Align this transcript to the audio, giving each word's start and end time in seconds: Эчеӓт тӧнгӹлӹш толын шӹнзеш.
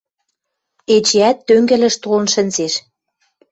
Эчеӓт 0.95 1.37
тӧнгӹлӹш 1.47 1.95
толын 2.03 2.27
шӹнзеш. 2.33 2.73